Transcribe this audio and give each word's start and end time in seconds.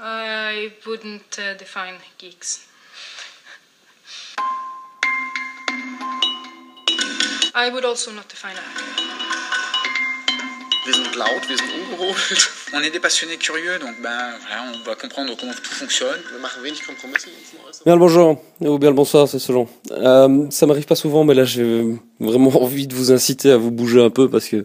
I 0.00 0.72
wouldn't 0.86 1.38
uh, 1.38 1.54
define 1.54 1.94
geeks. 2.18 2.66
I 7.54 7.70
would 7.72 7.84
also 7.84 8.10
not 8.10 8.28
define 8.28 8.56
a 8.56 8.60
hacker. 8.60 9.13
Wir 11.14 11.22
sind 11.22 11.32
laut, 11.32 11.48
wir 11.48 11.56
sind 11.56 11.70
ungeholt. 11.70 12.50
On 12.72 12.80
est 12.82 12.90
des 12.90 12.98
passionnés 12.98 13.36
curieux, 13.36 13.78
donc 13.78 13.94
ben, 14.02 14.10
voilà, 14.46 14.64
on 14.74 14.88
va 14.88 14.96
comprendre 14.96 15.32
comment 15.38 15.52
tout 15.52 15.74
fonctionne. 15.74 16.18
Wir 16.32 16.40
machen 16.40 16.62
wenig 16.62 16.84
Kompromisse 16.84 17.26
in 17.26 17.30
unserem 17.30 17.68
Äußeren. 17.68 17.84
Bien 17.84 17.94
le 17.94 18.00
bonjour, 18.00 18.42
ou 18.60 18.78
bien 18.78 18.90
le 18.90 18.96
bonsoir, 18.96 19.28
c'est 19.28 19.38
selon. 19.38 19.68
Euh, 19.92 20.46
ça 20.50 20.66
m'arrive 20.66 20.86
pas 20.86 20.96
souvent, 20.96 21.24
mais 21.24 21.34
là 21.34 21.44
j'ai 21.44 21.84
vraiment 22.18 22.50
envie 22.62 22.88
de 22.88 22.94
vous 22.94 23.12
inciter 23.12 23.50
à 23.50 23.56
vous 23.56 23.70
bouger 23.70 24.02
un 24.02 24.10
peu 24.10 24.28
parce 24.28 24.48
que 24.48 24.64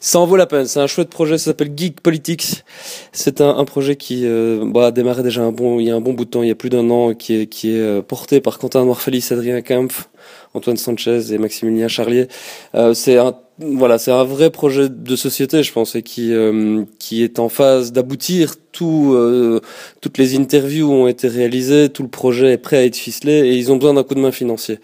ça 0.00 0.20
en 0.20 0.26
vaut 0.26 0.36
la 0.36 0.46
peine. 0.46 0.66
C'est 0.66 0.80
un 0.80 0.86
chouette 0.86 1.10
projet, 1.10 1.36
ça 1.36 1.46
s'appelle 1.46 1.72
Geek 1.76 2.00
Politics. 2.00 2.64
C'est 3.12 3.40
un, 3.40 3.56
un 3.56 3.64
projet 3.64 3.96
qui 3.96 4.24
euh, 4.24 4.64
bah, 4.66 4.86
a 4.86 4.90
démarré 4.92 5.24
déjà 5.24 5.42
un 5.42 5.52
bon, 5.52 5.80
il 5.80 5.86
y 5.86 5.90
a 5.90 5.96
un 5.96 6.00
bon 6.00 6.12
bout 6.12 6.26
de 6.26 6.30
temps, 6.30 6.42
il 6.42 6.48
y 6.48 6.52
a 6.52 6.56
plus 6.56 6.70
d'un 6.70 6.88
an, 6.90 7.14
qui 7.14 7.34
est, 7.34 7.46
qui 7.46 7.72
est 7.72 7.80
euh, 7.80 8.02
porté 8.02 8.40
par 8.40 8.58
Quentin 8.58 8.84
Noirfelis, 8.84 9.26
Adrien 9.30 9.62
Kempf, 9.62 10.08
Antoine 10.54 10.76
Sanchez 10.76 11.32
et 11.32 11.38
Maximilien 11.38 11.88
Charlier. 11.88 12.28
Euh, 12.74 12.94
c'est 12.94 13.18
un 13.18 13.34
voilà, 13.60 13.98
c'est 13.98 14.12
un 14.12 14.22
vrai 14.22 14.50
projet 14.50 14.88
de 14.88 15.16
société, 15.16 15.64
je 15.64 15.72
pense, 15.72 15.96
et 15.96 16.02
qui 16.02 16.32
euh, 16.32 16.84
qui 17.00 17.24
est 17.24 17.40
en 17.40 17.48
phase 17.48 17.92
d'aboutir. 17.92 18.54
Tout, 18.78 19.12
euh, 19.16 19.60
toutes 20.00 20.18
les 20.18 20.36
interviews 20.36 20.88
ont 20.92 21.08
été 21.08 21.26
réalisées, 21.26 21.88
tout 21.88 22.04
le 22.04 22.08
projet 22.08 22.52
est 22.52 22.58
prêt 22.58 22.76
à 22.76 22.84
être 22.84 22.94
ficelé, 22.94 23.32
et 23.32 23.56
ils 23.56 23.72
ont 23.72 23.76
besoin 23.76 23.94
d'un 23.94 24.04
coup 24.04 24.14
de 24.14 24.20
main 24.20 24.30
financier. 24.30 24.78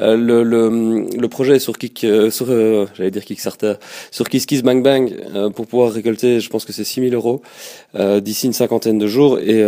Euh, 0.00 0.16
le, 0.16 0.42
le 0.42 1.06
le 1.16 1.28
projet 1.28 1.54
est 1.56 1.60
sur 1.60 1.78
Kick, 1.78 2.02
euh, 2.02 2.28
sur 2.32 2.46
euh, 2.50 2.86
j'allais 2.96 3.12
dire 3.12 3.24
Kickstarter, 3.24 3.74
sur 4.10 4.28
Kiss 4.28 4.46
Bang 4.64 4.82
Bang 4.82 5.14
euh, 5.34 5.50
pour 5.50 5.68
pouvoir 5.68 5.92
récolter, 5.92 6.40
je 6.40 6.48
pense 6.50 6.64
que 6.64 6.72
c'est 6.72 6.82
6000 6.82 7.14
euros 7.14 7.40
euh, 7.94 8.18
d'ici 8.18 8.46
une 8.46 8.52
cinquantaine 8.52 8.98
de 8.98 9.06
jours, 9.06 9.38
et 9.38 9.60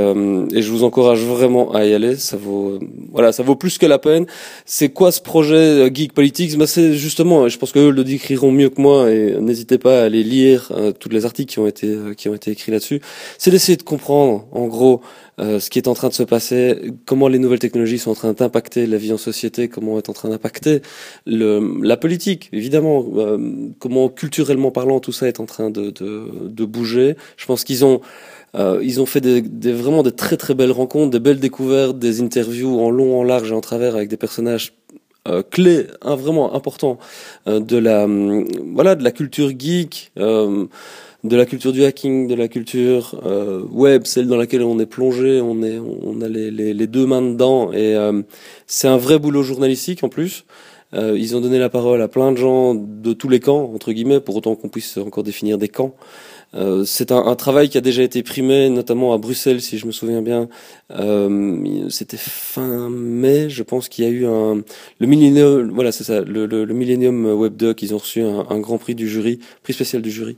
et 0.56 0.62
je 0.62 0.70
vous 0.72 0.83
encourage 0.83 1.22
vraiment 1.22 1.72
à 1.72 1.84
y 1.84 1.95
aller. 1.95 2.16
Ça 2.16 2.36
vaut 2.36 2.80
voilà, 3.12 3.30
ça 3.30 3.45
vaut 3.45 3.55
plus 3.55 3.78
que 3.78 3.86
la 3.86 3.98
peine. 3.98 4.27
C'est 4.67 4.89
quoi 4.89 5.12
ce 5.12 5.20
projet 5.20 5.89
Geek 5.95 6.12
Politics? 6.14 6.56
Bah, 6.58 6.67
c'est 6.67 6.95
justement, 6.95 7.48
je 7.48 7.58
pense 7.58 7.70
que 7.70 7.78
eux 7.78 7.91
le 7.91 8.02
décriront 8.02 8.50
mieux 8.50 8.70
que 8.70 8.80
moi 8.80 9.12
et 9.12 9.36
n'hésitez 9.41 9.78
pas 9.78 10.00
à 10.00 10.05
aller 10.05 10.24
lire 10.24 10.72
tous 10.98 11.11
les 11.11 11.24
articles 11.24 11.52
qui 11.52 11.58
ont 11.61 11.69
été 11.69 11.97
qui 12.17 12.28
ont 12.28 12.34
été 12.34 12.50
écrits 12.50 12.72
là-dessus. 12.72 13.00
C'est 13.39 13.50
de 13.77 13.83
comprendre 13.83 14.47
en 14.52 14.66
gros 14.66 15.00
euh, 15.41 15.61
ce 15.61 15.70
qui 15.70 15.78
est 15.78 15.88
en 15.88 15.94
train 15.94 16.08
de 16.08 16.14
se 16.14 16.22
passer, 16.22 16.92
comment 17.06 17.28
les 17.28 17.38
nouvelles 17.38 17.58
technologies 17.58 17.98
sont 17.98 18.11
en 18.11 18.14
train 18.14 18.33
d'impacter 18.33 18.86
la 18.86 18.97
vie 18.97 19.12
en 19.12 19.19
société, 19.19 19.69
comment 19.69 19.98
est 19.98 20.08
en 20.08 20.12
train 20.12 20.28
d'impacter 20.28 20.83
la 21.27 21.96
politique 21.96 22.48
évidemment, 22.52 23.06
euh, 23.16 23.70
comment 23.78 24.08
culturellement 24.08 24.70
parlant 24.70 25.00
tout 25.00 25.12
ça 25.12 25.28
est 25.28 25.41
en 25.41 25.46
train 25.46 25.70
de 25.70 26.64
bouger. 26.64 27.16
Je 27.36 27.46
pense 27.46 27.64
qu'ils 27.64 27.84
ont 27.84 28.00
euh, 28.56 28.80
ils 28.83 29.00
ont 29.00 29.06
fait 29.06 29.22
vraiment 29.70 30.02
des 30.02 30.12
très 30.12 30.36
très 30.36 30.55
belles 30.55 30.72
rencontres, 30.72 31.11
des 31.11 31.20
belles 31.20 31.41
découvertes, 31.41 31.98
des 31.98 32.22
interviews 32.22 32.80
en 32.80 32.91
long, 32.91 33.20
en 33.20 33.22
large 33.22 33.50
et 33.50 33.55
en 33.55 33.61
travers 33.61 33.94
avec 33.94 34.08
des 34.08 34.16
personnages 34.16 34.72
euh, 35.28 35.42
clé, 35.42 35.86
hein, 36.02 36.14
vraiment 36.16 36.55
important 36.55 36.98
euh, 37.46 37.61
de 37.61 37.77
la 37.77 38.05
euh, 38.05 38.44
voilà 38.72 38.94
de 38.94 39.05
la 39.05 39.11
culture 39.11 39.50
geek, 39.50 40.12
de 41.24 41.36
la 41.36 41.47
culture 41.47 41.72
du 41.72 41.84
hacking, 41.84 42.28
de 42.28 42.34
la 42.34 42.48
culture 42.48 43.20
euh, 43.27 43.62
web, 43.70 44.05
celle 44.05 44.28
dans 44.28 44.36
laquelle 44.36 44.62
on 44.62 44.78
est 44.78 44.86
plongé, 44.86 45.41
on 45.41 45.62
est 45.62 45.78
on 45.78 46.20
a 46.20 46.28
les, 46.28 46.50
les, 46.50 46.74
les 46.74 46.86
deux 46.86 47.06
mains 47.06 47.22
dedans 47.22 47.72
et 47.72 47.97
c'est 48.66 48.88
un 48.88 48.97
vrai 48.97 49.19
boulot 49.19 49.42
journalistique 49.42 50.05
en 50.05 50.08
plus. 50.08 50.44
ils 50.92 51.36
ont 51.36 51.41
donné 51.41 51.58
la 51.58 51.69
parole 51.69 52.00
à 52.02 52.08
plein 52.08 52.33
de 52.33 52.36
gens 52.36 52.74
de 52.74 53.12
tous 53.12 53.28
les 53.28 53.41
camps 53.41 53.72
entre 53.74 53.92
guillemets, 53.92 54.20
pour 54.20 54.36
autant 54.36 54.55
qu'on 54.55 54.69
puisse 54.69 54.96
encore 54.96 55.24
définir 55.24 55.58
des 55.58 55.69
camps. 55.69 55.94
Euh, 56.54 56.84
c'est 56.84 57.12
un, 57.12 57.34
travail 57.36 57.68
qui 57.68 57.77
a 57.77 57.80
déjà 57.82 58.02
été 58.02 58.22
primé, 58.22 58.70
notamment 58.70 59.12
à 59.12 59.18
Bruxelles, 59.18 59.60
si 59.60 59.77
je 59.78 59.86
me 59.86 59.92
souviens 59.92 60.22
bien. 60.22 60.48
Euh, 60.90 61.88
C'était 61.90 62.16
fin 62.16 62.88
mai, 62.88 63.50
je 63.50 63.62
pense 63.62 63.88
qu'il 63.88 64.05
y 64.05 64.08
a 64.08 64.10
eu 64.10 64.27
un 64.27 64.62
le 64.98 65.06
Millennium, 65.06 65.70
voilà, 65.72 65.92
c'est 65.92 66.05
ça, 66.05 66.22
le, 66.22 66.46
le, 66.46 66.64
le 66.64 66.74
Millennium 66.74 67.27
Webdoc. 67.27 67.83
Ils 67.83 67.95
ont 67.95 67.98
reçu 67.98 68.23
un, 68.23 68.58
grand 68.61 68.78
prix 68.78 68.95
du 68.95 69.08
jury, 69.08 69.40
prix 69.62 69.74
spécial 69.74 70.00
du 70.00 70.11
jury. 70.11 70.36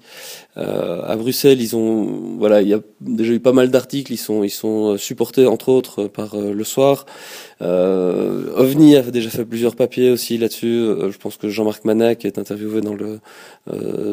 Euh, 0.57 1.03
à 1.07 1.15
Bruxelles, 1.17 1.61
ils 1.63 1.77
ont, 1.77 2.37
voilà, 2.39 2.61
il 2.63 2.69
y 2.69 2.75
a 2.75 2.81
déjà 3.01 3.33
eu 3.33 3.41
pas 3.41 3.53
mal 3.53 3.71
d'articles. 3.71 4.13
Ils 4.13 4.17
sont, 4.17 4.43
ils 4.43 4.51
sont 4.51 4.97
supportés 4.99 5.47
entre 5.47 5.69
autres 5.69 6.05
par 6.09 6.37
le 6.37 6.65
soir. 6.65 7.07
OVNI 7.61 8.97
a 8.97 9.03
déjà 9.03 9.31
fait 9.31 9.45
plusieurs 9.45 9.77
papiers 9.77 10.11
aussi 10.11 10.39
là-dessus. 10.39 10.87
Je 11.11 11.19
pense 11.19 11.37
que 11.37 11.49
Jean-Marc 11.49 11.85
Manac 11.85 12.25
est 12.25 12.39
interviewé 12.39 12.81
dans 12.81 12.95
le 12.95 13.21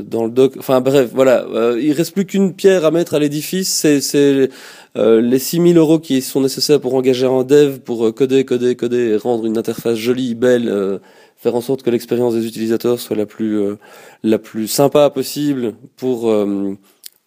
dans 0.03 0.25
le 0.25 0.29
doc. 0.29 0.55
Enfin 0.57 0.81
bref, 0.81 1.09
voilà. 1.13 1.45
Euh, 1.87 1.91
il 1.91 1.93
reste 1.93 2.13
plus 2.13 2.25
qu'une 2.25 2.53
pierre 2.53 2.85
à 2.85 2.91
mettre 2.91 3.13
à 3.13 3.19
l'édifice. 3.19 3.73
C'est 3.73 4.01
c'est 4.01 4.49
euh, 4.95 5.21
les 5.21 5.39
6000 5.39 5.77
euros 5.77 5.99
qui 5.99 6.21
sont 6.21 6.41
nécessaires 6.41 6.81
pour 6.81 6.95
engager 6.95 7.25
un 7.25 7.43
dev, 7.43 7.79
pour 7.79 8.13
coder, 8.13 8.45
coder, 8.45 8.75
coder, 8.75 9.09
et 9.09 9.17
rendre 9.17 9.45
une 9.45 9.57
interface 9.57 9.97
jolie, 9.97 10.35
belle, 10.35 10.99
faire 11.35 11.55
en 11.55 11.61
sorte 11.61 11.83
que 11.83 11.89
l'expérience 11.89 12.33
des 12.33 12.45
utilisateurs 12.47 12.99
soit 12.99 13.15
la 13.15 13.25
plus 13.25 13.77
la 14.23 14.39
plus 14.39 14.67
sympa 14.67 15.09
possible 15.09 15.73
pour 15.95 16.31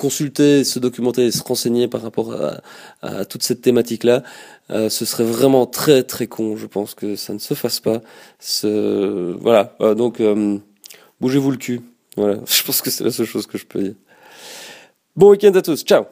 consulter, 0.00 0.64
se 0.64 0.78
documenter 0.78 1.30
se 1.30 1.42
renseigner 1.42 1.86
par 1.86 2.00
rapport 2.00 2.32
à, 2.32 2.62
à 3.02 3.26
toute 3.26 3.42
cette 3.42 3.60
thématique-là, 3.60 4.22
euh, 4.70 4.88
ce 4.88 5.04
serait 5.04 5.24
vraiment 5.24 5.66
très 5.66 6.02
très 6.02 6.26
con. 6.26 6.56
Je 6.56 6.66
pense 6.66 6.94
que 6.94 7.16
ça 7.16 7.34
ne 7.34 7.38
se 7.38 7.54
fasse 7.54 7.80
pas. 7.80 8.00
Ce... 8.38 9.36
Voilà. 9.40 9.76
Euh, 9.80 9.94
donc, 9.94 10.20
euh, 10.20 10.58
bougez-vous 11.20 11.50
le 11.50 11.58
cul. 11.58 11.80
Voilà. 12.16 12.38
Je 12.46 12.62
pense 12.62 12.82
que 12.82 12.90
c'est 12.90 13.04
la 13.04 13.10
seule 13.10 13.26
chose 13.26 13.46
que 13.46 13.58
je 13.58 13.66
peux 13.66 13.82
dire. 13.82 13.94
Bon 15.16 15.30
week-end 15.30 15.52
à 15.54 15.62
tous. 15.62 15.82
Ciao 15.82 16.06